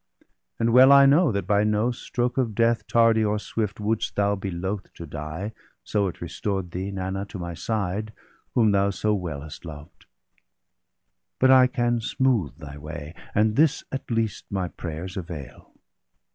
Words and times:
And 0.57 0.73
well 0.73 0.91
I 0.91 1.05
know 1.05 1.31
that 1.31 1.45
by 1.45 1.63
no 1.63 1.91
stroke 1.91 2.39
of 2.39 2.55
death, 2.55 2.87
Tardy 2.87 3.23
or 3.23 3.37
swift, 3.37 3.79
wouldst 3.79 4.15
thou 4.15 4.35
be 4.35 4.49
loath 4.49 4.91
to 4.95 5.05
die, 5.05 5.53
So 5.83 6.07
it 6.07 6.21
restored 6.21 6.71
thee, 6.71 6.89
Nanna, 6.89 7.23
to 7.25 7.37
my 7.37 7.53
side, 7.53 8.11
Whom 8.55 8.71
thou 8.71 8.89
so 8.89 9.13
well 9.13 9.41
hast 9.41 9.63
loved; 9.63 10.07
but 11.37 11.51
I 11.51 11.67
can 11.67 11.99
smoothe 12.01 12.57
Thy 12.57 12.79
way, 12.79 13.13
and 13.35 13.55
this, 13.55 13.83
at 13.91 14.09
least, 14.09 14.45
my 14.49 14.69
prayers 14.69 15.17
avail. 15.17 15.71